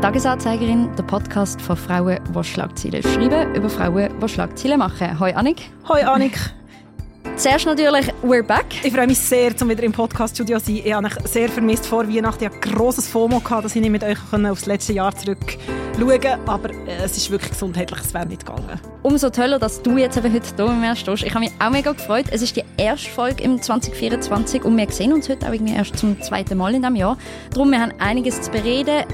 [0.00, 5.18] Tagesanzeigerin, der Podcast von Frauen, die Schlagzeilen schreiben, über Frauen, die Schlagzeilen machen.
[5.18, 5.70] Hoi Annik.
[5.88, 6.38] Hoi Annik.
[7.34, 8.66] Zuerst natürlich, we're back.
[8.84, 10.82] Ich freue mich sehr, um wieder im Podcast-Studio zu sein.
[10.84, 12.44] Ich habe mich sehr vermisst vor Weihnachten.
[12.44, 15.58] Ich hatte ein grosses FOMO, gehabt, dass ich nicht mit euch aufs letzte Jahr zurück
[15.98, 16.38] schauen konnte.
[16.46, 18.80] Aber äh, es ist wirklich gesundheitlich, es wäre nicht gegangen.
[19.02, 21.24] Umso toller, dass du jetzt eben heute hier mit mir stehst.
[21.24, 22.26] Ich habe mich auch mega gefreut.
[22.30, 25.98] Es ist die erste Folge im 2024 und wir sehen uns heute auch irgendwie erst
[25.98, 27.18] zum zweiten Mal in diesem Jahr.
[27.50, 29.04] Darum, wir haben einiges zu bereden.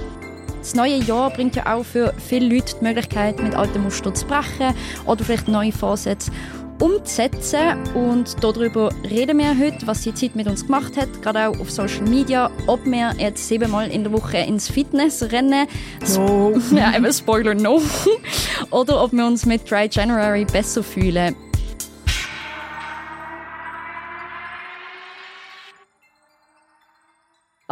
[0.64, 4.24] Das neue Jahr bringt ja auch für viele Leute die Möglichkeit, mit alten Mustern zu
[4.24, 6.32] brechen oder vielleicht neue Vorsätze
[6.80, 7.76] umzusetzen.
[7.92, 11.70] Und darüber reden wir heute, was die Zeit mit uns gemacht hat, gerade auch auf
[11.70, 15.68] Social Media, ob wir jetzt siebenmal in der Woche ins Fitness rennen.
[16.14, 16.54] No.
[16.74, 17.82] ja, eben Spoiler no.
[18.70, 21.36] oder ob wir uns mit Dry January besser fühlen.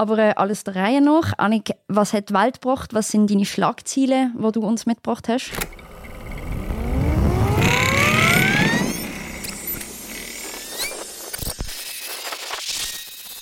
[0.02, 1.34] Aber äh, alles der Reihe nach.
[1.38, 2.92] Annik, was hat die Welt gebracht?
[2.92, 5.52] Was sind deine Schlagziele, die du uns mitgebracht hast?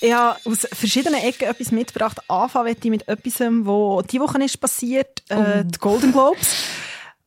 [0.01, 2.19] Ich habe aus verschiedenen Ecken etwas mitgebracht.
[2.27, 5.63] Anfangen ich mit etwas, was diese Woche ist passiert, äh, oh.
[5.63, 6.57] die Golden Globes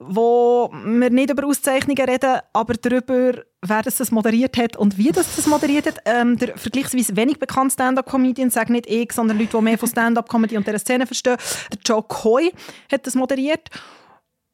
[0.09, 5.37] wo wir nicht über Auszeichnungen reden, aber darüber, wer das moderiert hat und wie das,
[5.37, 5.99] das moderiert hat.
[6.05, 10.57] Ähm, der vergleichsweise wenig bekannte Stand-up-Comedian, sage nicht ich, sondern Leute, die mehr von Stand-up-Comedy
[10.57, 11.37] und dieser Szene verstehen,
[11.73, 12.53] der Joe Coy
[12.91, 13.69] hat das moderiert.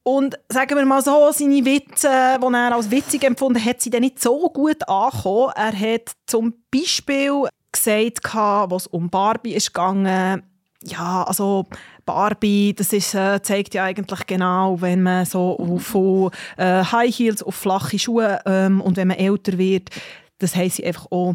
[0.02, 4.00] Und sagen wir mal so, seine Witze, die er als witzig empfunden hat, sind dann
[4.00, 5.52] nicht so gut angekommen.
[5.54, 10.42] Er hat zum Beispiel gesagt, was um Barbie ist gegangen,
[10.82, 11.66] ja, also
[12.12, 17.40] Barbie, das ist, äh, zeigt ja eigentlich genau, wenn man so von äh, High Heels
[17.40, 19.90] auf flache Schuhe ähm, und wenn man älter wird,
[20.38, 21.34] das heisst einfach auch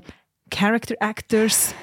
[0.52, 1.74] Character Actors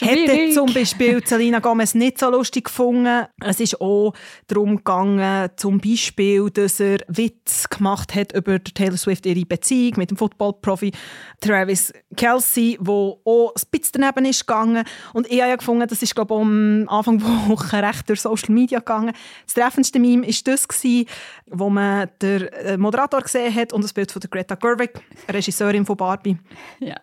[0.00, 3.26] Hätte zum Beispiel Selina Gomez nicht so lustig gefunden.
[3.40, 4.12] Es ist auch
[4.46, 10.10] darum gegangen, zum Beispiel, dass er Witz gemacht hat über Taylor Swift ihre Beziehung mit
[10.10, 10.92] dem Footballprofi
[11.40, 14.84] Travis Kelsey, wo auch ein bisschen daneben ist gegangen.
[15.12, 18.20] Und ich habe ja gefunden, das ist glaube ich am Anfang der Woche recht durch
[18.20, 19.12] Social Media gegangen.
[19.46, 21.06] Das treffendste Meme war das, gewesen,
[21.46, 25.84] wo man den äh, Moderator gesehen hat und das Bild von der Greta Gerwig, Regisseurin
[25.84, 26.38] von Barbie.
[26.78, 26.96] Ja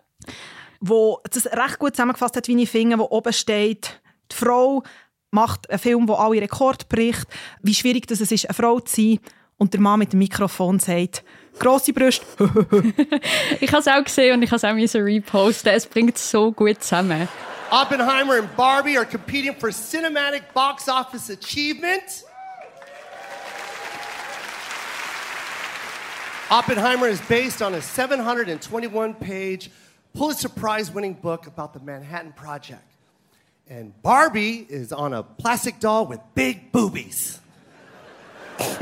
[0.79, 4.01] wo das recht gut zusammengefasst hat, wie ich finde, wo oben steht,
[4.31, 4.83] die Frau
[5.31, 7.27] macht einen Film, der alle Rekorde bricht,
[7.61, 9.19] wie schwierig das es ist, eine Frau zu sein.
[9.57, 11.23] Und der Mann mit dem Mikrofon sagt,
[11.57, 12.25] grosse Brüste.
[13.59, 15.73] ich habe es auch gesehen und ich habe es auch reposten.
[15.73, 17.27] Es bringt so gut zusammen.
[17.71, 22.23] Oppenheimer and Barbie are competing for cinematic box office achievement.
[26.49, 29.69] Oppenheimer is based on a 721 page
[30.17, 32.81] Pulitzer Prize winning book about the Manhattan Project.
[33.69, 37.39] And Barbie is on a plastic doll with big boobies.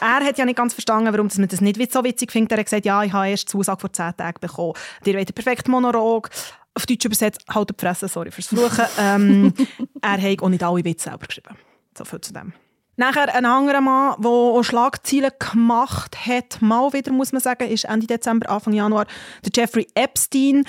[0.00, 2.52] er hat ja nicht ganz verstanden, warum man das nicht so witzig findet.
[2.52, 4.74] Er hat gesagt, ja, ich habe erst Zusage vor zehn Tagen bekommen.
[5.06, 6.28] Dir wollt einen perfekten Monolog.
[6.74, 8.84] Auf Deutsch übersetzt, halt die Fresse, sorry fürs Fluchen.
[8.98, 9.54] ähm,
[10.02, 11.56] er hat auch nicht alle Witze selber geschrieben.
[11.96, 12.52] So viel zu dem.
[13.00, 18.08] Nachher ein anderer Mann, der Schlagzeilen gemacht hat, mal wieder, muss man sagen, ist Ende
[18.08, 19.06] Dezember, Anfang Januar,
[19.44, 20.64] der Jeffrey Epstein,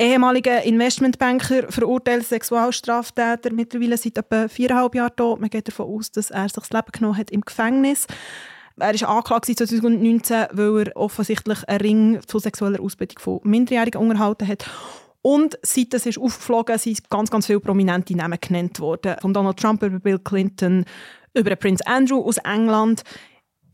[0.00, 5.40] ehemaliger Investmentbanker, verurteilter Sexualstraftäter, mittlerweile seit etwa viereinhalb Jahren tot.
[5.40, 8.06] Man geht davon aus, dass er sich das Leben genommen hat im Gefängnis.
[8.78, 14.46] Er ist angeklagt 2019, weil er offensichtlich einen Ring zu sexueller Ausbeutung von Minderjährigen unterhalten
[14.46, 14.70] hat.
[15.20, 19.16] Und seit es ist aufgeflogen, sind ganz, ganz viele prominente Namen genannt worden.
[19.20, 20.84] Von Donald Trump über Bill Clinton,
[21.34, 23.02] über Prinz Andrew aus England.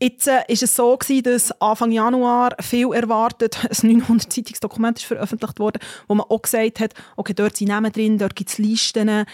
[0.01, 4.61] Jetzt äh, ist es so gewesen, dass Anfang Januar viel erwartet ein 900-seitiges
[4.95, 8.49] ist veröffentlicht worden, wo man auch gesagt hat, okay, dort sind Namen drin, dort gibt
[8.49, 9.25] es Listen.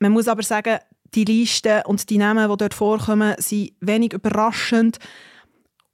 [0.00, 0.78] Man muss aber sagen,
[1.14, 4.98] die Listen und die Namen, die dort vorkommen, sind wenig überraschend.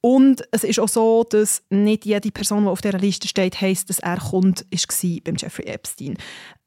[0.01, 3.91] Und es ist auch so, dass nicht jede Person, die auf dieser Liste steht, heisst,
[3.91, 6.17] dass er Kunde war beim Jeffrey Epstein.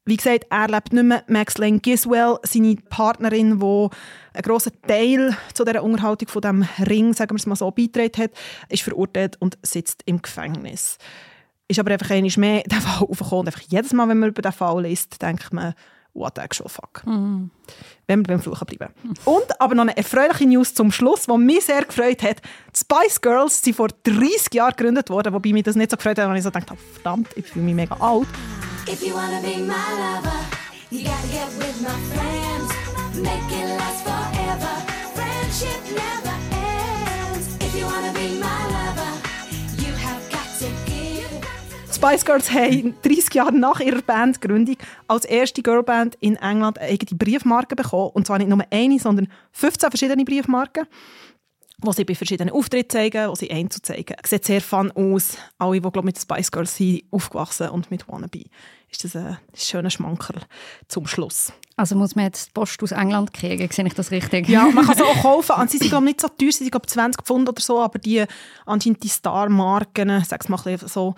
[0.04, 1.22] Wie gesagt, er lebt nicht mehr.
[1.28, 3.64] Max Lane Giswell, seine Partnerin, die
[4.34, 8.24] einen grossen Teil zu dieser Unterhaltung von dem Ring, sagen wir es mal so, beigetragen
[8.24, 8.30] hat,
[8.68, 10.98] ist verurteilt und sitzt im Gefängnis.
[11.68, 13.46] Ist aber einfach einmal mehr der Fall aufgekommen.
[13.46, 15.74] Einfach jedes Mal, wenn man über den Fall liest, denkt man,
[16.14, 17.06] what the actual fuck.
[17.06, 17.52] Mhm.
[18.08, 18.92] Wenn wir beim Fluchen bleiben.
[19.24, 22.42] Und aber noch eine erfreuliche News zum Schluss, die mich sehr gefreut hat.
[22.74, 26.18] Die Spice Girls sind vor 30 Jahren gegründet worden, wobei mich das nicht so gefreut
[26.18, 28.26] hat, weil ich so gedacht habe, verdammt, ich fühle mich mega alt.
[28.84, 30.40] If you wanna be my lover,
[30.90, 32.68] you gotta get with my friends.
[33.14, 34.72] Make it last forever.
[35.14, 37.56] Friendship never ends.
[37.60, 39.12] If you wanna be my lover,
[39.78, 41.94] you have got to give.
[41.94, 44.76] Spice Girls haben 30 Jahre nach ihrer Bandgründung
[45.06, 48.10] als erste Girlband in England eine eigene Briefmarke bekommen.
[48.14, 50.86] Und zwar nicht nur eine, sondern 15 verschiedene Briefmarken
[51.82, 54.16] wo sie bei verschiedenen Auftritten zeigen, wo sie einzeln zeigen.
[54.24, 55.36] Sieht sehr fun aus.
[55.58, 58.44] Alle, die glaub, mit Spice Girls sind, aufgewachsen und mit Wannabe.
[58.90, 60.42] Ist das ein schöner Schmankerl
[60.86, 61.52] zum Schluss.
[61.76, 64.48] Also muss man jetzt die Post aus England kriegen, sehe ich das richtig?
[64.48, 65.56] Ja, man kann sie auch kaufen.
[65.58, 67.98] Und sie sind glaub, nicht so teuer, sie sind glaub, 20 Pfund oder so, aber
[67.98, 68.24] die
[68.66, 71.14] anscheinend die Star-Marken, sag's mal so,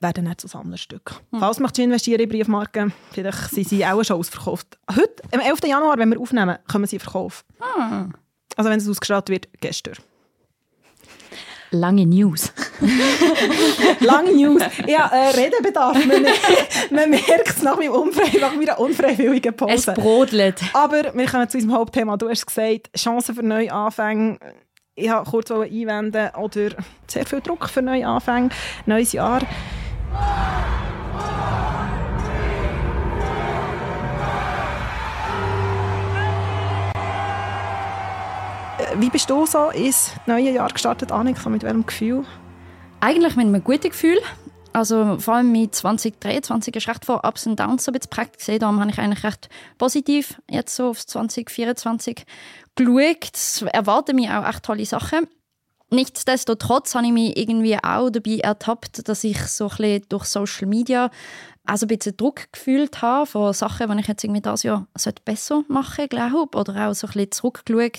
[0.00, 1.20] werden nicht zu Sammlerstück.
[1.32, 1.40] Hm.
[1.40, 4.78] Falls möchtest du investieren in Briefmarken, vielleicht sind sie auch schon ausverkauft.
[4.90, 5.60] Heute, am 11.
[5.66, 7.44] Januar, wenn wir aufnehmen, können sie verkaufen.
[7.60, 8.06] Ah.
[8.56, 9.94] Also wenn es ausgestrahlt wird, gestern.
[11.70, 12.52] Lange News.
[14.00, 14.62] Lange News.
[14.86, 15.96] Ja, äh, Redebedarf.
[16.06, 16.22] Man,
[16.90, 19.74] man merkt es nach, nach meiner unfreiwilligen Pause.
[19.74, 20.62] Es brodelt.
[20.72, 22.16] Aber wir kommen zu unserem Hauptthema.
[22.16, 24.38] Du hast gesagt, Chancen für Neuanfänge.
[24.94, 26.70] Ich habe kurz einwenden oder
[27.06, 28.50] sehr viel Druck für Neuanfänge.
[28.86, 29.42] Neues Jahr.
[38.98, 41.44] Wie bist du so ins neue Jahr gestartet, Annik?
[41.46, 42.24] mit welchem Gefühl?
[43.00, 44.18] Eigentlich mit einem guten Gefühl.
[44.72, 48.38] Also vor allem mit 2023 ist recht von Ups und Downs so ein bisschen geprägt
[48.38, 48.58] gesehen.
[48.58, 52.24] Darum habe ich eigentlich recht positiv jetzt so auf 2024
[52.74, 53.30] geschaut.
[53.34, 55.26] Es erwarten mich auch echt tolle Sachen.
[55.90, 60.66] Nichtsdestotrotz habe ich mich irgendwie auch dabei ertappt, dass ich so ein bisschen durch Social
[60.66, 61.10] Media
[61.66, 64.86] also ein bisschen Druck gefühlt habe von Sachen, die ich jetzt irgendwie das Jahr
[65.24, 67.98] besser machen glaube Oder auch so ein bisschen zurückgeschaut,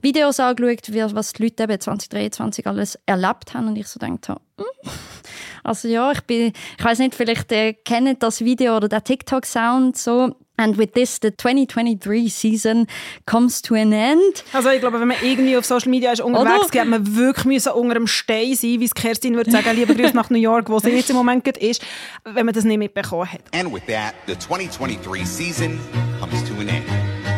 [0.00, 4.47] Videos angeschaut, was die Leute eben 2023 alles erlebt haben und ich so gedacht habe.
[5.64, 9.96] also ja, ich bin, ich weiß nicht, vielleicht äh, kennt das Video oder der TikTok-Sound
[9.96, 12.88] so, And with this, the 2023 season
[13.26, 14.42] comes to an end.
[14.52, 17.72] Also ich glaube, wenn man irgendwie auf Social Media ist unterwegs, geht man wirklich müssen
[17.72, 20.80] unter dem Stein sein, wie es Kerstin würde sagen, lieber Grüße nach New York, wo
[20.80, 21.80] sie jetzt im Moment ist,
[22.24, 23.42] wenn man das nicht mitbekommen hat.
[23.54, 25.78] And with that, the 2023 season
[26.18, 26.86] comes to an end.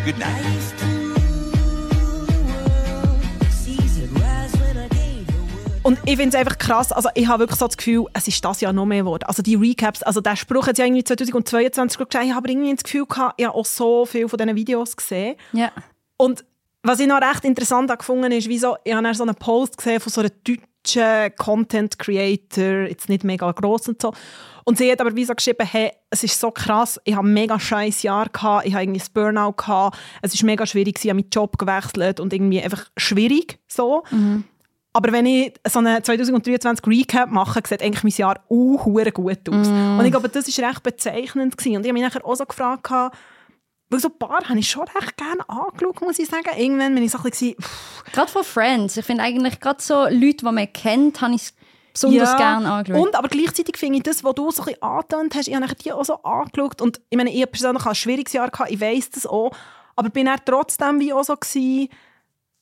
[0.07, 0.90] Good night.
[5.82, 8.44] Und ich finde es einfach krass, also ich habe wirklich so das Gefühl, es ist
[8.44, 9.25] das Jahr noch mehr geworden.
[9.25, 12.85] Also die Recaps, also der Spruch hat ja irgendwie 2022 gesagt, ich habe irgendwie das
[12.85, 15.37] Gefühl gehabt, ich habe auch so viele von diesen Videos gesehen.
[15.53, 15.73] Ja.
[16.19, 16.44] Und
[16.82, 20.12] was ich noch recht interessant gefunden ist, wieso, ich habe so einen Post gesehen von
[20.12, 24.12] so einer deutschen Content Creator, jetzt nicht mega gross und so.
[24.65, 27.33] Und sie hat aber wie so geschrieben, hey, es ist so krass, ich habe ein
[27.33, 31.11] mega scheiß Jahr gehabt, ich habe irgendwie ein Burnout gehabt, es ist mega schwierig, ich
[31.11, 34.05] habe meinen Job gewechselt und irgendwie einfach schwierig so.
[34.11, 34.44] Mhm.
[34.93, 38.85] Aber wenn ich so eine 2023 Recap mache, sieht eigentlich mein Jahr auch
[39.15, 39.69] gut aus.
[39.69, 39.99] Mm.
[39.99, 41.57] Und ich glaube, das war recht bezeichnend.
[41.57, 41.77] Gewesen.
[41.77, 44.83] Und ich habe mich nachher auch so gefragt, weil so ein paar habe ich schon
[44.83, 46.49] recht gerne angeschaut, muss ich sagen.
[46.57, 47.55] Irgendwann bin ich so ein bisschen...
[48.13, 48.97] Gerade von Friends.
[48.97, 51.53] Ich finde eigentlich gerade so Leute, die man kennt, habe ich
[51.93, 53.01] besonders ja, gerne angeschaut.
[53.01, 55.75] Und aber gleichzeitig finde ich das, was du so ein bisschen angetönt hast, ich habe
[55.75, 56.81] die auch so angeschaut.
[56.81, 59.53] Und ich meine, ich persönlich hatte ein schwieriges Jahr, gehabt, ich weiss das auch.
[59.97, 61.89] Aber bin dann trotzdem wie auch so gewesen,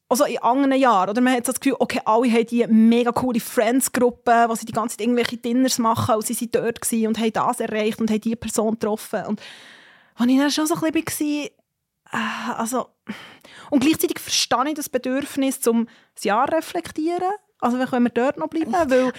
[0.08, 1.10] also in anderen Jahren.
[1.10, 4.66] Oder man hat so das Gefühl, okay, alle haben die mega coole Friends-Gruppe, wo sie
[4.66, 8.10] die ganze Zeit irgendwelche Dinners machen und sie waren dort und haben das erreicht und
[8.10, 9.24] haben diese Person getroffen.
[9.26, 9.40] Und
[10.16, 11.48] als ich dann schon so ein bisschen
[12.10, 12.86] war, äh, also...
[13.70, 17.32] Und gleichzeitig verstehe ich das Bedürfnis, um das Jahr zu reflektieren.
[17.60, 19.12] Also wenn wir dort noch bleiben, weil...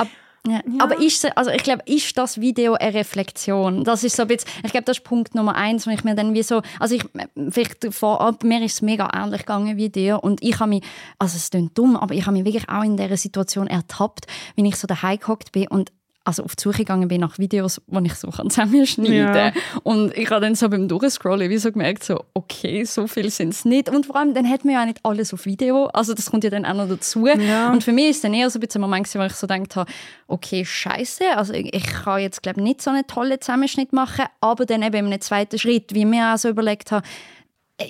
[0.47, 0.61] Ja.
[0.65, 0.83] Ja.
[0.83, 3.83] Aber ist, also ich glaube, ist das Video eine Reflexion?
[3.83, 6.15] Das ist so ein bisschen, ich glaube, das ist Punkt Nummer eins, wo ich mir
[6.15, 7.03] dann wie so, also ich,
[7.49, 10.83] vielleicht vorab, mir ist es mega ähnlich gegangen wie dir und ich habe mich,
[11.17, 14.65] also es klingt dumm, aber ich habe mich wirklich auch in dieser Situation ertappt, wenn
[14.65, 15.91] ich so daheim gehockt bin und
[16.29, 19.53] also auf die Suche gegangen bin nach Videos, die ich so zusammenschneiden kann.
[19.55, 19.61] Ja.
[19.83, 23.49] Und ich habe dann so beim Durchscrollen wie so gemerkt, so, okay, so viel sind
[23.49, 23.89] es nicht.
[23.89, 25.87] Und vor allem, dann hat man ja auch nicht alles auf Video.
[25.87, 27.25] Also das kommt ja dann auch noch dazu.
[27.27, 27.71] Ja.
[27.71, 29.75] Und für mich ist dann eher so ein bisschen ein Moment, wo ich so gedacht
[29.75, 29.91] habe,
[30.27, 34.65] okay, scheiße, also ich, ich kann jetzt, glaube nicht so einen tollen Zusammenschnitt machen, aber
[34.65, 37.05] dann eben einem zweiten Schritt, wie mir auch so überlegt habe,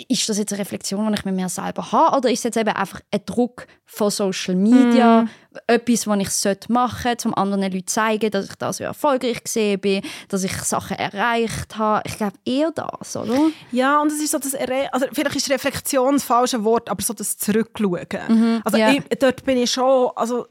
[0.08, 2.58] ist das jetzt eine Reflexion, die ich mit mir selber habe, oder ist es jetzt
[2.58, 5.30] eben einfach ein Druck von Social Media, mm.
[5.68, 9.44] etwas, was ich machen sollte, um anderen Leuten zu zeigen, dass ich da so erfolgreich
[9.44, 12.04] gesehen bin, dass ich Sachen erreicht habe.
[12.06, 13.38] Ich glaube eher das, oder?
[13.72, 14.56] Ja, und es ist so das
[14.92, 18.08] also vielleicht ist Reflexion das falsche Wort, aber so das Zurückschauen.
[18.28, 18.92] Mhm, also ja.
[18.92, 20.46] ich, dort bin ich schon, also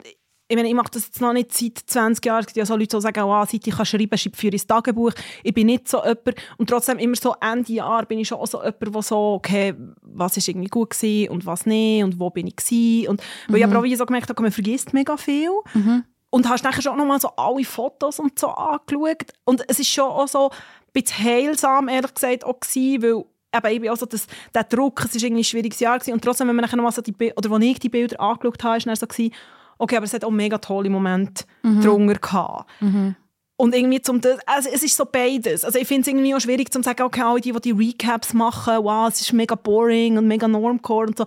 [0.51, 2.39] ich meine, ich mache das jetzt noch nicht seit 20 Jahren.
[2.39, 4.65] Es gibt ja so Leute, die sagen, oh, seit ich kann schreiben schreibe für ins
[4.65, 5.11] Tagebuch.
[5.43, 6.33] Ich bin nicht so jemand.
[6.57, 10.37] Und trotzdem immer so Ende Jahr bin ich schon so jemand, der so, okay, was
[10.37, 13.09] ist irgendwie gut gewesen und was nicht und wo bin ich gewesen.
[13.09, 13.53] Und mhm.
[13.53, 15.51] weil ich aber auch wie so gemerkt habe, man vergisst mega viel.
[15.75, 16.03] Mhm.
[16.31, 19.31] Und hast nachher schon nochmal so alle Fotos und so angeschaut.
[19.45, 20.57] Und es ist schon auch so ein
[20.93, 23.23] bisschen heilsam, ehrlich gesagt, auch gewesen, weil
[23.55, 24.25] eben, ich bin also das,
[24.55, 26.13] der Druck, es war irgendwie ein schwieriges Jahr gewesen.
[26.13, 28.83] Und trotzdem, wenn man nachher nochmal so die, oder als ich die Bilder angeschaut habe,
[28.83, 29.33] war es so gewesen,
[29.79, 31.81] Okay, aber es hat auch mega tolle Momente mhm.
[31.81, 32.69] drunter gehabt.
[32.81, 33.15] Mhm.
[33.55, 35.65] Und irgendwie zum, also es ist so beides.
[35.65, 38.33] Also ich finde es irgendwie auch schwierig zu sagen, okay, alle die, die die Recaps
[38.33, 41.25] machen, wow, es ist mega boring und mega normcore und so.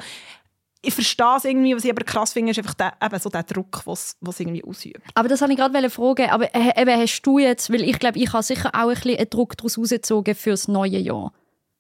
[0.81, 3.43] Ich verstehe es irgendwie, was ich aber krass finde, ist einfach der, eben so der
[3.43, 5.03] Druck, was es irgendwie ausübt.
[5.15, 8.33] Aber das wollte ich gerade fragen, aber eben hast du jetzt, weil ich glaube, ich
[8.33, 11.33] habe sicher auch ein bisschen einen Druck daraus rausgezogen für das neue Jahr.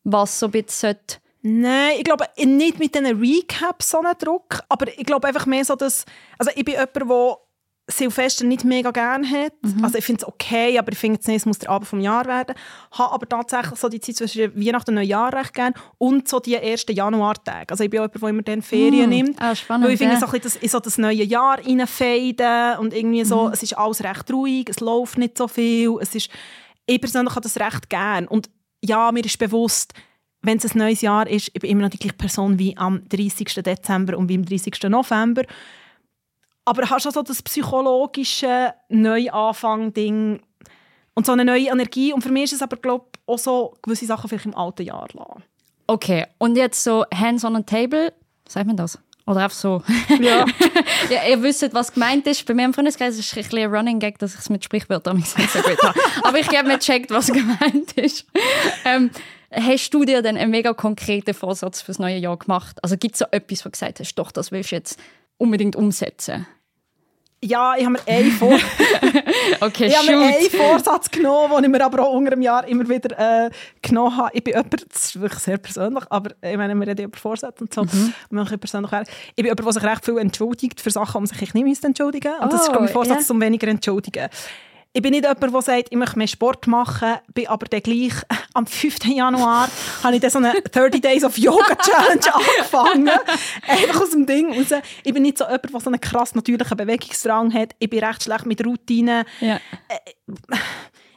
[0.04, 0.96] Was so ein bisschen
[1.42, 5.64] Nein, ich glaube nicht mit diesen Recaps so einen Druck, aber ich glaube einfach mehr
[5.64, 6.04] so, dass,
[6.38, 7.36] also ich bin jemand, der
[7.88, 9.54] Silvester nicht mega gerne hat.
[9.62, 9.84] Mhm.
[9.84, 12.00] Also ich finde es okay, aber ich finde es nicht, es muss der Abend vom
[12.00, 12.54] Jahr werden.
[12.92, 16.54] Habe aber tatsächlich so die Zeit zwischen Weihnachten und Neujahr recht gerne und so die
[16.54, 17.70] ersten Januartage.
[17.70, 19.16] Also ich bin auch jemand, der immer dann Ferien mhm.
[19.16, 19.42] nimmt.
[19.42, 20.20] Ah, spannend, weil ich finde ja.
[20.20, 23.52] so ein bisschen das, so das neue Jahr reinfaden und irgendwie so, mhm.
[23.52, 25.98] es ist alles recht ruhig, es läuft nicht so viel.
[26.00, 26.30] Es ist,
[26.86, 28.28] ich persönlich habe das recht gerne.
[28.28, 28.48] Und
[28.84, 29.92] ja, mir ist bewusst,
[30.42, 33.08] wenn es ein neues Jahr ist, ich bin immer noch die gleiche Person wie am
[33.08, 33.46] 30.
[33.62, 34.82] Dezember und wie am 30.
[34.88, 35.42] November.
[36.64, 40.40] Aber hast du so das psychologische Neuanfang-Ding
[41.14, 42.12] und so eine neue Energie.
[42.12, 44.82] Und für mich ist es aber, glaube ich, auch so gewisse Sachen vielleicht im alten
[44.82, 45.42] Jahr lassen.
[45.86, 48.12] Okay, und jetzt so Hands on a Table,
[48.48, 48.98] sagt man das?
[49.26, 49.82] Oder einfach so.
[50.20, 50.44] Ja.
[51.10, 52.44] ja ihr wisst, was gemeint ist.
[52.46, 54.64] Bei mir im Freundeskreis ist es ein, bisschen ein Running Gag, dass ich es mit
[54.64, 55.98] Sprichwörtern nicht so gut habe.
[56.24, 58.26] Aber ich habe mir gecheckt, was gemeint ist.
[58.84, 59.10] Ähm,
[59.52, 62.78] hast du dir dann einen mega konkreten Vorsatz fürs neue Jahr gemacht?
[62.82, 64.98] Also gibt es so etwas, wo du gesagt hast, doch, das willst du jetzt
[65.38, 66.46] unbedingt umsetzen?
[67.44, 68.52] Ja, ich habe mir einen, Vor
[69.60, 72.66] okay, ich habe mir einen Vorsatz genommen, den ich mir aber auch unter dem Jahr
[72.68, 73.50] immer wieder äh,
[73.82, 74.30] genommen habe.
[74.32, 77.64] Ich bin jemand, das ist wirklich sehr persönlich, aber ich meine, wir reden über Vorsätze
[77.64, 77.82] und so.
[77.82, 78.14] Mhm.
[78.30, 81.84] Und persönlich ich bin jemand, der sich recht viel entschuldigt für Sachen, die sich nicht
[81.84, 82.44] entschuldigen müsste.
[82.44, 83.34] Und das ist Oh, glaube ich, mein Vorsatz, ja.
[83.34, 84.28] um weniger entschuldigen.
[84.94, 88.12] Ich bin nicht jemand, der sagt, ich möchte mehr Sport machen, bin aber dann gleich
[88.52, 89.06] am 5.
[89.06, 89.68] Januar
[90.02, 93.10] habe ich dann so eine 30 Days of Yoga Challenge angefangen.
[93.66, 94.78] Einfach aus dem Ding raus.
[95.02, 97.74] Ich bin nicht so jemand, der so einen krass natürlichen Bewegungsdrang hat.
[97.78, 99.24] Ich bin recht schlecht mit Routinen.
[99.40, 99.58] Ja.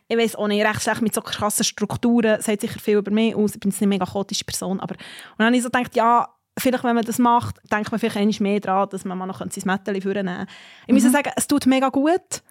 [0.07, 2.37] Ich weiß auch nicht, recht schlecht mit so krassen Strukturen.
[2.37, 3.55] Das sagt sicher viel über mich aus.
[3.55, 4.79] Ich bin jetzt nicht eine mega chaotische Person.
[4.79, 7.99] Aber und dann habe ich so gedacht, ja, vielleicht, wenn man das macht, denkt man
[7.99, 10.53] vielleicht einmal mehr daran, dass man mal noch sein Mätteli vornehmen könnte.
[10.87, 12.43] Ich muss sagen, es tut mega gut.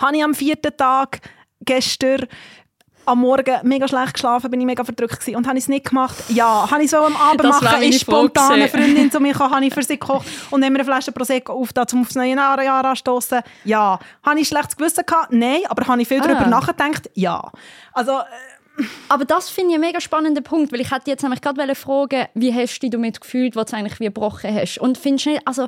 [0.00, 1.20] Habe ich am vierten Tag
[1.60, 2.26] gestern
[3.06, 5.36] am Morgen mega schlecht geschlafen, bin ich mega verdrückt gewesen.
[5.36, 6.14] und habe ich es nicht gemacht.
[6.28, 9.54] Ja, habe ich es am Abend Das machen, ist spontan eine Freundin zu mir gekommen,
[9.54, 12.36] habe ich für sie gekocht und haben wir eine Flasche Prosecco aufgetan, um aufs neue
[12.36, 13.40] Jahr anstoßen.
[13.64, 13.98] Ja.
[14.22, 15.32] Habe ich schlechtes Gewissen gehabt?
[15.32, 16.26] Nein, aber habe ich viel Ah.
[16.26, 17.10] darüber nachgedacht?
[17.14, 17.50] Ja.
[17.92, 21.40] Also, äh, Aber das finde ich einen mega spannenden Punkt, weil ich hätte jetzt nämlich
[21.40, 24.78] gerade fragen, wie hast du dich damit gefühlt, was du eigentlich wie gebrochen hast?
[24.78, 25.66] Und findest du nicht, also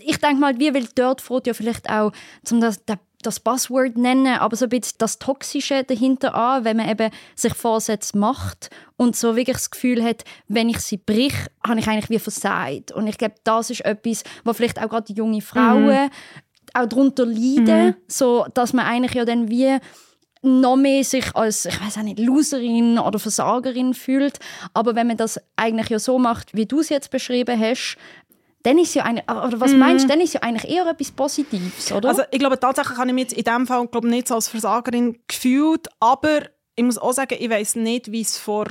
[0.00, 2.12] ich denke mal, wie, weil dort fängt ja vielleicht auch,
[2.44, 6.76] zum das, das das Buzzword nennen, aber so ein bisschen das Toxische dahinter an, wenn
[6.76, 11.34] man eben sich Vorsätze macht und so wirklich das Gefühl hat, wenn ich sie brich,
[11.66, 12.92] habe ich eigentlich wie versagt.
[12.92, 16.10] Und ich glaube, das ist etwas, wo vielleicht auch gerade die junge Frauen
[16.74, 19.78] auch darunter leiden, so dass man eigentlich ja dann wie
[20.42, 24.38] noch mehr sich als, ich weiß auch nicht, Loserin oder Versagerin fühlt.
[24.72, 27.96] Aber wenn man das eigentlich ja so macht, wie du es jetzt beschrieben hast,
[28.62, 31.92] dann ist ja eine, oder was meinst du, dann ist ja eigentlich eher etwas Positives,
[31.92, 32.08] oder?
[32.08, 34.48] Also ich glaube, tatsächlich habe ich mich jetzt in diesem Fall glaube nicht so als
[34.48, 36.40] Versagerin gefühlt, aber
[36.74, 38.66] ich muss auch sagen, ich weiß nicht, wie es vor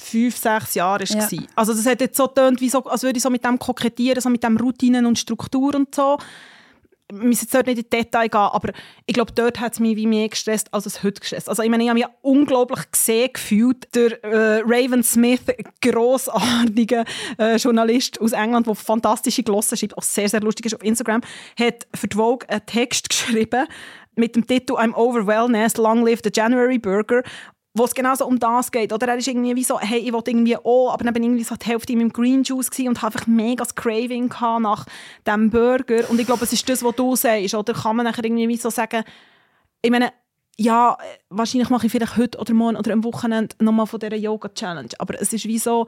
[0.00, 1.30] fünf, sechs Jahren Ja.
[1.30, 1.38] war.
[1.56, 4.20] Also das hat jetzt so getönt, wie so, als würde ich so mit dem kokettieren,
[4.20, 6.18] so mit dem Routinen und Struktur und so.
[7.12, 8.72] Wir müssen jetzt dort nicht in die Details gehen, aber
[9.06, 11.48] ich glaube, dort hat es mich wie mehr gestresst, als es heute gestresst.
[11.48, 13.94] Also ich meine, ich habe mich unglaublich gesehen gefühlt.
[13.94, 15.42] Der äh, Raven Smith,
[15.82, 17.04] grossartiger
[17.38, 21.20] äh, Journalist aus England, der fantastische Glossen schreibt, auch sehr, sehr lustig ist auf Instagram,
[21.58, 23.66] hat für die Vogue einen Text geschrieben
[24.14, 27.22] mit dem Titel «I'm over wellness, long live the January Burger»,
[27.74, 28.92] wo es genau so um das geht.
[28.92, 31.28] Oder er ist irgendwie wie so, hey, ich wollte irgendwie auch, aber dann bin ich
[31.28, 34.28] irgendwie so die Hälfte in meinem Green Juice und habe einfach mega das Craving
[34.60, 34.84] nach
[35.26, 36.08] diesem Burger.
[36.10, 37.54] Und ich glaube, es ist das, was du sagst.
[37.54, 39.04] Oder kann man nachher irgendwie wie so sagen,
[39.80, 40.12] ich meine,
[40.58, 40.98] ja,
[41.30, 44.90] wahrscheinlich mache ich vielleicht heute oder morgen oder am Wochenende nochmal von dieser Yoga-Challenge.
[44.98, 45.86] Aber es ist wie so,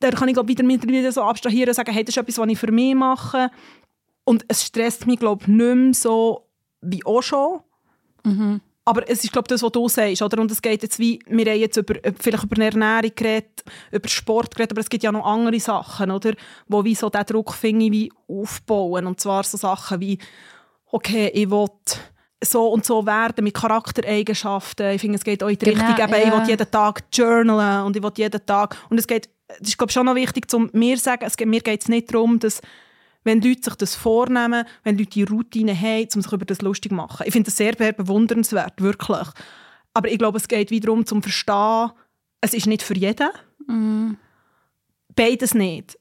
[0.00, 2.38] da kann ich glaub, wieder mit wieder so abstrahieren und sagen, hey, das ist etwas,
[2.38, 3.50] was ich für mich mache.
[4.24, 6.48] Und es stresst mich, glaube ich, nicht mehr so
[6.80, 7.60] wie auch schon.
[8.84, 10.22] Aber es ist, glaube ich, das, was du sagst.
[10.22, 10.40] Oder?
[10.40, 13.62] Und es geht jetzt wie, wir haben jetzt über, äh, vielleicht über eine Ernährung geredet,
[13.92, 16.32] über Sport geredet, aber es gibt ja noch andere Sachen, oder?
[16.66, 19.06] Wo wie so diesen Druck finde ich, wie aufbauen.
[19.06, 20.18] Und zwar so Sachen wie,
[20.86, 21.68] okay, ich will
[22.44, 24.90] so und so werden mit Charaktereigenschaften.
[24.90, 26.40] Ich finde, es geht auch in die Genau, Richtung, eben, ich ja.
[26.40, 29.90] will jeden Tag journalen und ich will jeden Tag, und es geht, das ist, glaube
[29.90, 32.38] ich, schon noch wichtig, zum mir zu sagen, es geht, mir geht es nicht darum,
[32.40, 32.60] dass
[33.24, 36.90] wenn Leute sich das vornehmen, wenn Leute die Routine haben, um sich über das lustig
[36.90, 37.24] zu machen.
[37.26, 39.28] Ich finde das sehr, sehr bewundernswert, wirklich.
[39.94, 41.90] Aber ich glaube, es geht wiederum zum Verstehen,
[42.40, 43.28] es ist nicht für jeden.
[45.14, 45.98] Beides nicht.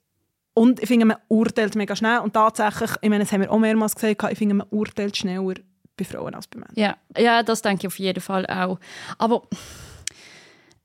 [0.54, 2.20] Und ich finde, man urteilt mega schnell.
[2.20, 5.56] Und tatsächlich, ich meine, das haben wir auch mehrmals gesagt, ich finde, man urteilt schneller
[5.96, 6.74] bei Frauen als bei Männern.
[6.76, 8.80] Ja, ja das denke ich auf jeden Fall auch.
[9.18, 9.44] Aber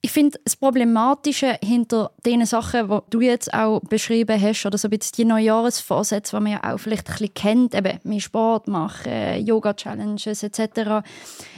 [0.07, 4.87] ich finde, das Problematische hinter den Sachen, die du jetzt auch beschrieben hast, oder so
[4.87, 8.69] ein bisschen die Neujahresvorsätze, die man ja auch vielleicht ein bisschen kennt, eben mehr Sport
[8.69, 11.05] machen, Yoga-Challenges etc.,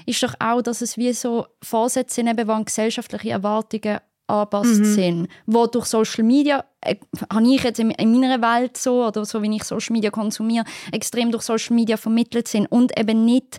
[0.07, 4.81] ist doch auch, dass es wie so Vorsätze sind, eben, die an gesellschaftliche Erwartungen angepasst
[4.81, 4.95] mhm.
[4.95, 6.97] sind, wo durch Social Media, äh,
[7.31, 10.65] habe ich jetzt in, in, meiner Welt so, oder so wie ich Social Media konsumiere,
[10.91, 13.59] extrem durch Social Media vermittelt sind und eben nicht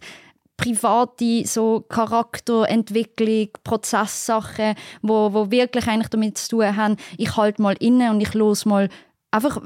[0.59, 7.75] private so Charakterentwicklung, Prozesssachen, wo, wo wirklich eigentlich damit zu tun haben, ich halte mal
[7.79, 8.89] inne und ich los mal
[9.31, 9.61] einfach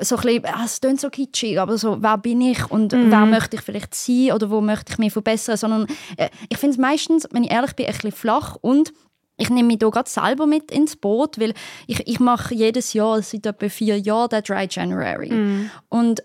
[0.00, 3.10] so ein bisschen, es klingt so kitschig, aber so, wer bin ich und mhm.
[3.10, 6.74] wer möchte ich vielleicht sein oder wo möchte ich mich verbessern, sondern äh, ich finde
[6.74, 8.92] es meistens, wenn ich ehrlich bin, ein bisschen flach und
[9.38, 11.54] ich nehme mich hier gerade selber mit ins Boot, weil
[11.86, 15.32] ich, ich mache jedes Jahr, seit etwa vier Jahren, den Dry January.
[15.32, 15.70] Mm.
[15.88, 16.22] Und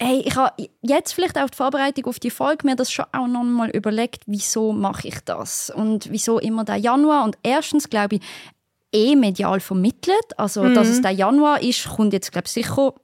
[0.00, 2.66] hey, ich habe jetzt vielleicht auch die Vorbereitung auf die Folge.
[2.66, 5.70] Mir das schon auch noch mal überlegt, wieso mache ich das?
[5.70, 7.24] Und wieso immer der Januar?
[7.24, 8.22] Und erstens glaube ich
[8.92, 10.74] eh medial vermittelt, also mhm.
[10.74, 12.94] dass es der Januar ist, kommt jetzt glaube ich sicher.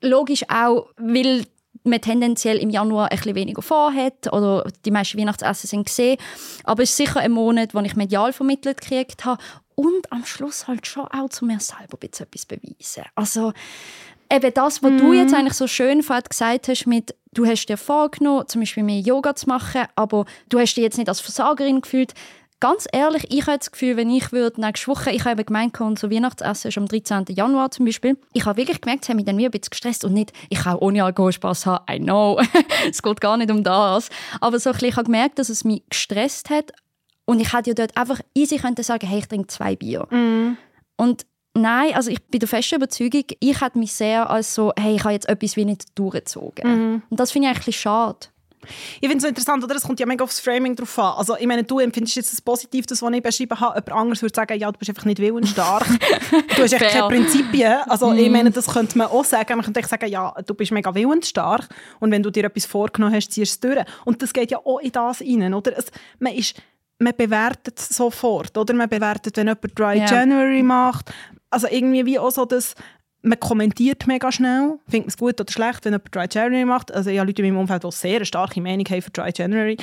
[0.00, 1.44] Logisch auch, weil
[1.84, 6.18] man tendenziell im Januar ein bisschen weniger vorhat oder die meisten Weihnachtsessen sind gesehen,
[6.64, 9.40] aber es ist sicher ein Monat, wo ich medial vermittelt gekriegt habe.
[9.76, 13.04] Und am Schluss halt schon auch zu mir selber etwas beweisen.
[13.14, 13.52] Also
[14.30, 14.98] eben das, was mm.
[14.98, 15.38] du jetzt mhm.
[15.38, 19.34] eigentlich so schön vorhin gesagt hast, mit du hast dir vorgenommen, zum Beispiel mehr Yoga
[19.34, 22.14] zu machen, aber du hast dich jetzt nicht als Versagerin gefühlt.
[22.58, 26.10] Ganz ehrlich, ich habe das Gefühl, wenn ich würde nächste Woche, ich habe gemeint, unser
[26.10, 27.26] Weihnachtsessen ist am 13.
[27.28, 30.04] Januar zum Beispiel, ich habe wirklich gemerkt, es hat mich dann wie ein bisschen gestresst
[30.06, 32.40] und nicht, ich kann ohne Alkohol Spaß haben, I know,
[32.90, 34.08] es geht gar nicht um das,
[34.40, 36.72] aber so ein bisschen, ich habe gemerkt, dass es mich gestresst hat
[37.26, 40.06] und ich hätte ja dort einfach easy könnte sagen, hey, ich trinke zwei Bier.
[40.10, 40.56] Mm.
[40.96, 41.26] Und
[41.56, 45.04] Nein, also ich bin der festen Überzeugung, ich hätte mich sehr als so, hey, ich
[45.04, 46.70] habe jetzt etwas wie nicht durchgezogen.
[46.70, 47.02] Mhm.
[47.08, 48.28] Und das finde ich eigentlich schade.
[49.00, 49.76] Ich finde es so interessant, oder?
[49.76, 51.14] Es kommt ja mega aufs Framing drauf an.
[51.18, 53.76] Also, ich meine, du empfindest jetzt das Positiv, das, was ich beschrieben habe.
[53.76, 55.86] Jemand anderes würde sagen, ja, du bist einfach nicht willensstark.
[56.56, 57.78] du hast echt keine Prinzipien.
[57.86, 58.18] Also, mm.
[58.18, 58.32] ich mhm.
[58.32, 59.56] meine, das könnte man auch sagen.
[59.56, 61.68] Man könnte sagen, ja, du bist mega willensstark.
[62.00, 63.86] Und wenn du dir etwas vorgenommen hast, ziehst du es durch.
[64.04, 65.78] Und das geht ja auch in das rein, oder?
[65.78, 65.86] Es,
[66.18, 66.56] man ist
[66.98, 68.74] man bewertet sofort, oder?
[68.74, 70.10] Man bewertet, wenn jemand Dry yeah.
[70.10, 71.12] January macht,
[71.50, 72.74] also irgendwie wie auch so das,
[73.22, 76.92] man kommentiert mega schnell, findet man es gut oder schlecht, wenn jemand Dry January macht.
[76.92, 79.76] Also ich habe Leute in meinem Umfeld, die sehr starke Meinung haben für Dry January.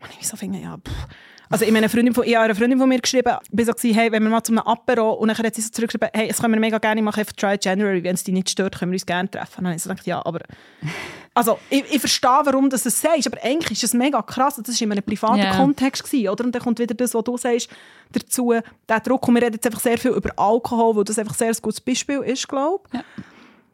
[0.00, 1.08] Und ich so finde, ja, pff.
[1.52, 3.72] Also ich, meine, eine Freundin von, ich habe eine Freundin von mir geschrieben, bin so
[3.72, 6.28] gewesen, hey, wenn wir mal zu einem Apero und dann hat sie so zurückgeschrieben, hey,
[6.28, 8.92] das können wir mega gerne machen für Dry January, wenn es dich nicht stört, können
[8.92, 9.58] wir uns gerne treffen.
[9.58, 10.40] Und dann habe ich so gedacht, ja, aber
[11.34, 14.60] also ich, ich verstehe, warum du es sagst, aber eigentlich ist es mega krass.
[14.64, 15.56] Das war in einem privaten yeah.
[15.56, 16.44] Kontext, gewesen, oder?
[16.44, 17.68] Und dann kommt wieder das, was du sagst,
[18.12, 18.54] dazu,
[18.88, 19.26] der Druck.
[19.26, 21.80] Und wir reden jetzt einfach sehr viel über Alkohol, weil das einfach sehr ein gutes
[21.80, 22.94] Beispiel ist, glaube ich.
[22.94, 23.04] Ja.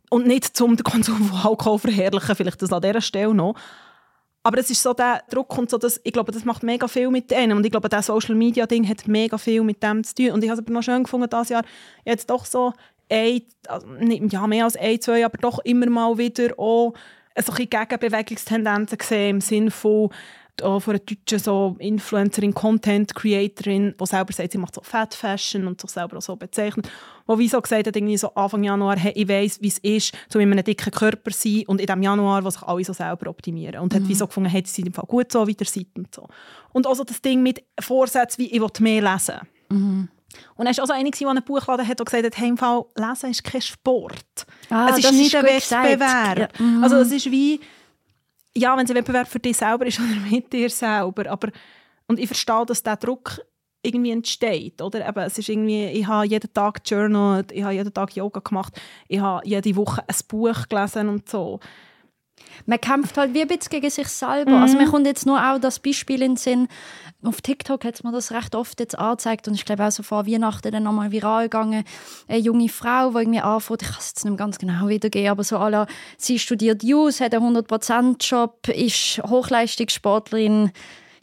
[0.08, 3.54] Und nicht zum den Konsum von Alkohol verherrlichen, vielleicht das an dieser Stelle noch.
[4.46, 7.10] Aber es ist so der Druck und so, dass, ich glaube, das macht mega viel
[7.10, 7.56] mit denen.
[7.56, 10.30] Und ich glaube, das Social Media Ding hat mega viel mit dem zu tun.
[10.30, 11.64] Und ich habe es aber noch schön gefunden, dieses Jahr
[12.04, 12.72] jetzt doch so
[13.10, 16.94] ein, also nicht, ja, mehr als ein, zwei, aber doch immer mal wieder auch
[17.36, 20.10] so ein Gegenbewegungstendenzen gesehen im Sinne von
[20.62, 25.14] auch von einer deutschen so Influencerin, Content Creatorin, die selber sagt, sie macht so Fat
[25.14, 26.88] Fashion und sich selber auch so bezeichnet,
[27.26, 30.14] wo wie so gesagt hat, irgendwie so Anfang Januar, hey, ich weiss, wie es ist,
[30.28, 33.80] zu einem dicken Körper sein und in diesem Januar, wo sich alle so selber optimieren
[33.80, 33.96] und mhm.
[33.96, 36.14] hat wie so gefunden, hey, sie sind im Fall gut so, wie ihr seid und
[36.14, 36.28] so.
[36.72, 39.40] Und auch so das Ding mit Vorsätzen wie, ich will mehr lesen.
[39.68, 40.08] Mhm.
[40.56, 42.56] Und er war auch so einer, der einen Buchladen hat und gesagt hat, hey, im
[42.56, 44.46] Fall, Lesen ist kein Sport.
[44.70, 46.38] Ah, es ist nicht ist ein Wettbewerb.
[46.58, 46.64] Ja.
[46.64, 46.82] Mhm.
[46.82, 47.60] Also es ist wie,
[48.56, 51.50] ja, wenn es ein Wettbewerb für dich selber ist oder mit dir selber, aber
[52.08, 53.40] und ich verstehe, dass dieser Druck
[53.82, 55.08] irgendwie entsteht, oder?
[55.08, 58.80] Eben, es ist irgendwie, ich habe jeden Tag journaled, ich habe jeden Tag Yoga gemacht,
[59.08, 61.60] ich habe jede Woche ein Buch gelesen und so.
[62.66, 64.52] Man kämpft halt wie ein bisschen gegen sich selber.
[64.52, 64.62] Mhm.
[64.62, 66.68] Also man kommt jetzt nur auch das Beispiel in den Sinn,
[67.22, 70.26] auf TikTok hat man das recht oft jetzt angezeigt und ich glaube auch so vor
[70.26, 71.84] Weihnachten dann nochmal viral gegangen.
[72.28, 75.42] Eine junge Frau, die irgendwie anfängt, ich kann es jetzt nicht ganz genau wiedergeben, aber
[75.42, 75.86] so alle,
[76.18, 80.70] sie studiert Jus, hat einen 100%-Job, ist Hochleistungssportlerin,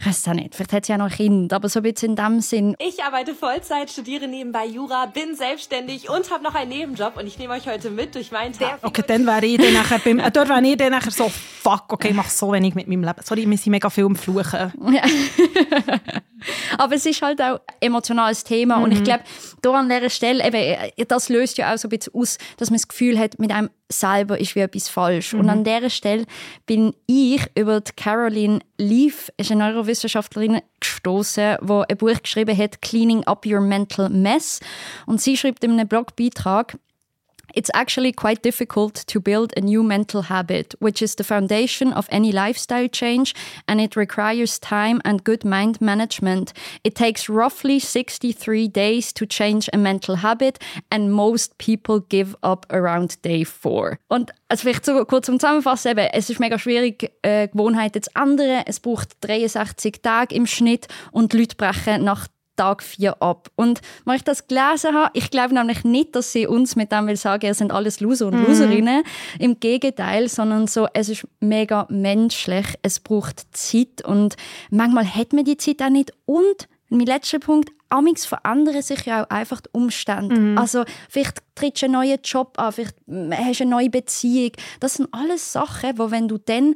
[0.03, 2.09] ich weiß auch nicht, vielleicht hat sie ja noch ein Kind, aber so ein bisschen
[2.09, 2.75] in dem Sinn.
[2.79, 7.37] Ich arbeite Vollzeit, studiere nebenbei Jura, bin selbstständig und habe noch einen Nebenjob und ich
[7.39, 8.79] nehme euch heute mit durch meinen Tag.
[8.81, 11.85] Okay, dann wäre ich dann nachher beim, äh, dort wäre ich dann nachher so, fuck,
[11.87, 13.21] okay, ich mache so wenig mit meinem Leben.
[13.23, 14.73] Sorry, wir sind mega viel am Fluchen.
[14.91, 15.03] Ja.
[16.77, 18.83] aber es ist halt auch ein emotionales Thema mhm.
[18.83, 19.03] und ich mhm.
[19.03, 19.23] glaube,
[19.61, 22.69] da an dieser Stelle, eben, äh, das löst ja auch so ein bisschen aus, dass
[22.69, 25.33] man das Gefühl hat, mit einem selber ist wie etwas falsch.
[25.33, 25.39] Mhm.
[25.39, 26.25] Und an dieser Stelle
[26.65, 32.81] bin ich über die Caroline Leaf, ist eine Neurowissenschaftlerin, gestoßen, die ein Buch geschrieben hat,
[32.81, 34.59] Cleaning Up Your Mental Mess.
[35.05, 36.77] Und sie schreibt in einem Blogbeitrag,
[37.53, 42.07] It's actually quite difficult to build a new mental habit, which is the foundation of
[42.09, 43.33] any lifestyle change,
[43.67, 46.53] and it requires time and good mind management.
[46.83, 50.59] It takes roughly 63 days to change a mental habit,
[50.91, 53.99] and most people give up around day four.
[54.09, 58.09] Und also vielleicht so kurz zum Zusammenfassen, eben, es ist mega schwierig, äh, Gewohnheiten zu
[58.15, 58.63] ändern.
[58.65, 63.49] Es braucht 63 Tage im Schnitt und Leute brechen nach Tag 4 ab.
[63.55, 67.07] Und wenn ich das gelesen habe, ich glaube nämlich nicht, dass sie uns mit dem
[67.07, 68.45] will sagen, ihr sind alles Loser und mhm.
[68.47, 69.03] Loserinnen.
[69.39, 74.35] Im Gegenteil, sondern so, es ist mega menschlich, es braucht Zeit und
[74.69, 76.13] manchmal hat man die Zeit auch nicht.
[76.25, 80.35] Und mein letzter Punkt, Amix verändern sich ja auch einfach die Umstände.
[80.35, 80.57] Mhm.
[80.57, 84.51] Also vielleicht trittst du einen neuen Job an, vielleicht hast du eine neue Beziehung.
[84.79, 86.75] Das sind alles Sachen, wo wenn du dann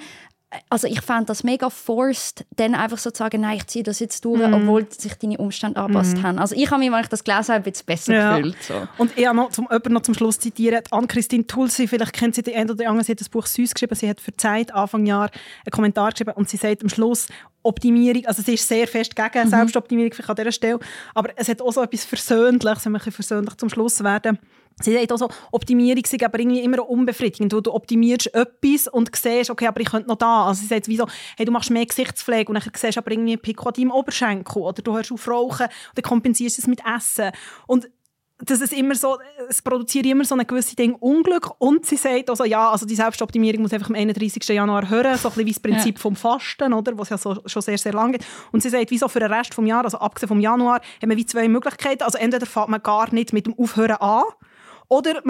[0.69, 3.99] also ich fand das mega forced, dann einfach so zu sagen, nein, ich ziehe das
[3.99, 4.53] jetzt durch, mm.
[4.53, 6.23] obwohl sich deine Umstände angepasst mm.
[6.23, 6.39] haben.
[6.39, 8.37] Also ich habe mich, wenn ich das gelesen habe, ein bisschen besser ja.
[8.37, 8.63] gefühlt.
[8.63, 8.87] So.
[8.97, 12.71] Und ich noch, zum, noch zum Schluss zitieren, Anne-Christine Tulsi, vielleicht kennt sie die eine
[12.71, 15.29] oder andere, sie hat das Buch «Süß» geschrieben, sie hat für Zeit, Anfang Jahr,
[15.65, 17.27] einen Kommentar geschrieben und sie sagt am Schluss,
[17.63, 19.49] Optimierung, also sie ist sehr fest gegen mhm.
[19.49, 20.79] Selbstoptimierung an dieser Stelle,
[21.13, 24.39] aber es hat auch so etwas Versöhnliches, wenn wir versöhnlich zum Schluss werden.
[24.81, 29.49] Sie sagt auch so, Optimierung ist aber irgendwie immer unbefriedigend, du optimierst etwas und siehst,
[29.49, 30.45] okay, aber ich könnte noch da.
[30.47, 33.11] Also sie sagt wie so, hey, du machst mehr Gesichtspflege und dann siehst du aber
[33.11, 36.61] irgendwie ein Picco an deinem Oberschenkel oder du hörst auf Rauchen und dann kompensierst du
[36.61, 37.31] es mit Essen.
[37.65, 37.89] Und
[38.39, 39.17] das ist immer so,
[39.49, 42.95] es produziert immer so ein gewisses Ding Unglück und sie sagt also ja, also die
[42.95, 44.47] Selbstoptimierung muss einfach am 31.
[44.49, 46.01] Januar hören, so ein bisschen wie das Prinzip ja.
[46.01, 48.27] vom Fasten, oder, was ja so, schon sehr, sehr lange geht.
[48.51, 51.17] Und sie sagt, wieso für den Rest des Jahres, also abgesehen vom Januar, haben wir
[51.17, 52.03] wie zwei Möglichkeiten.
[52.03, 54.23] Also entweder fängt man gar nicht mit dem Aufhören an,
[54.89, 55.21] oder,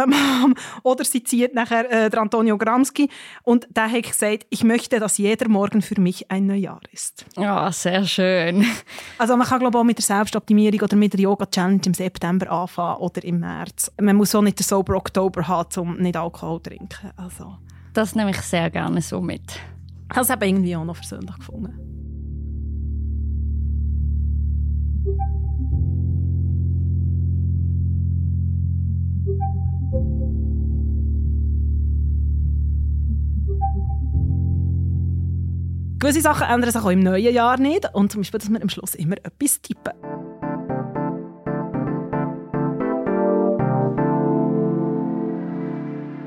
[0.84, 3.10] oder sie zieht nachher äh, der Antonio Gramsci
[3.43, 7.26] und der hat gesagt, ich möchte, dass jeder Morgen für mich ein Neujahr ist.
[7.36, 8.65] Ja, sehr schön.
[9.17, 11.93] Also man kann glaube ich auch mit der Selbstoptimierung oder mit der Yoga Challenge im
[11.93, 13.91] September anfangen oder im März.
[14.00, 17.12] Man muss auch nicht den Sober Oktober haben, um nicht Alkohol zu trinken.
[17.15, 17.58] Also.
[17.93, 19.60] Das nehme ich sehr gerne so mit.
[20.13, 21.96] Das habe ich irgendwie auch noch versöhnlich gefunden.
[35.99, 37.89] Gewisse Sachen ändern sich auch im neuen Jahr nicht.
[37.93, 39.93] Und zum Beispiel, dass wir am Schluss immer etwas tippen.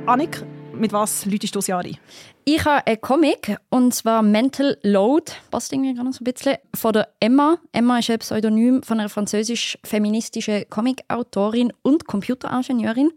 [0.06, 0.44] Annik,
[0.81, 1.97] mit was läutest du das Jahr ein?
[2.45, 6.93] Ich habe einen Comic, und zwar Mental Load, passt irgendwie gerade so ein bisschen, von
[6.93, 7.59] der Emma.
[7.71, 13.12] Emma ist ein Pseudonym von einer französisch-feministischen Comic-Autorin und Computeringenieurin.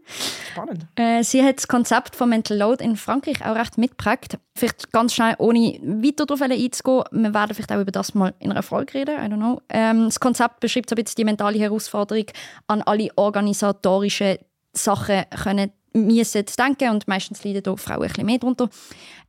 [0.51, 0.85] Spannend.
[0.95, 4.37] Äh, sie hat das Konzept von Mental Load in Frankreich auch recht mitgeprägt.
[4.55, 8.51] Vielleicht ganz schnell, ohne weiter darauf einzugehen, wir werden vielleicht auch über das mal in
[8.51, 9.61] einer Folge reden, I don't know.
[9.69, 12.25] Ähm, das Konzept beschreibt so ein bisschen die mentale Herausforderung
[12.67, 14.37] an alle organisatorischen
[14.73, 18.69] Sachen können müssen denken und meistens leiden da Frauen ein bisschen mehr darunter.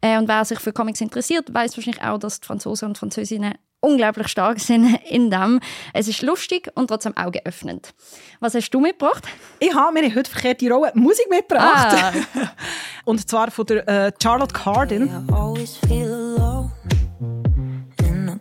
[0.01, 3.55] Äh, und wer sich für Comics interessiert, weiß wahrscheinlich auch, dass die Franzosen und Französinnen
[3.81, 5.61] unglaublich stark sind in dem.
[5.93, 7.95] Es ist lustig und trotzdem augenöffnend.
[8.41, 9.25] Was hast du mitgebracht?
[9.61, 11.97] Ich habe mir heute verkehrte Rolle Musik mitgebracht.
[11.97, 12.13] Ah.
[13.05, 15.11] und zwar von der äh, Charlotte Cardin.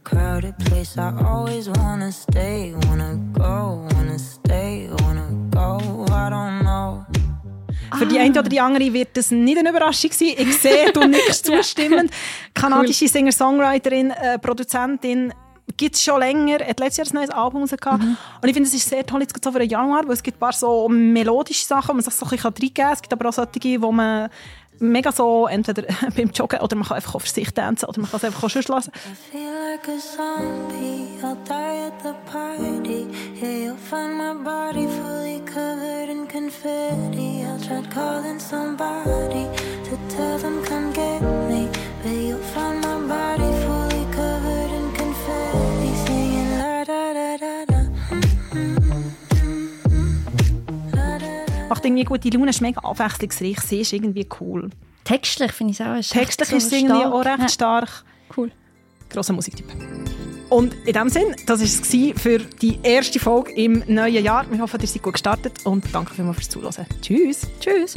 [0.04, 6.62] crowded place I always wanna stay, wanna go, wanna stay, wanna go, I don't
[7.98, 10.34] für die eine oder die andere wird das nicht eine Überraschung sein.
[10.38, 12.12] Ich sehe, du nickst zustimmend.
[12.54, 15.34] Kanadische Singer-Songwriterin, äh, Produzentin,
[15.78, 18.04] gibt es schon länger, hat letztes Jahr ein neues Album rausgehabt.
[18.04, 18.18] Mhm.
[18.42, 20.38] Und ich finde, es ist sehr toll, jetzt so für den Januar, weil es gibt
[20.38, 22.94] ein paar so melodische Sachen, wo man sich so ein bisschen reingeben kann.
[22.94, 24.30] Es gibt aber auch solche, wo man
[24.80, 25.84] mega so entweder
[26.16, 28.44] beim Joggen oder man kann einfach auch für sich tanzen oder man kann es einfach
[28.44, 28.92] auch schon lassen.
[28.96, 33.08] I feel like a zombie, I'll die at the party.
[33.42, 33.74] Yeah,
[37.74, 39.48] tried calling somebody
[39.84, 41.70] to tell them come get me,
[42.04, 47.80] but you'll find my body fully covered in confetti, singing la da da da da.
[51.70, 54.70] Macht irgendwie gute Laune, ist mega abwechslungsreich, sie ist irgendwie cool.
[55.04, 56.20] Textlich finde ich es auch.
[56.20, 57.14] Textlich ist es irgendwie stark.
[57.14, 57.50] auch recht ja.
[57.50, 58.06] stark.
[58.36, 58.52] Cool.
[59.10, 59.66] Grosser Musiktyp.
[60.54, 64.46] Und in diesem Sinn, das war es für die erste Folge im neuen Jahr.
[64.52, 66.86] Wir hoffen, ihr seid gut gestartet und danke vielmals fürs Zuhören.
[67.02, 67.48] Tschüss.
[67.60, 67.96] Tschüss.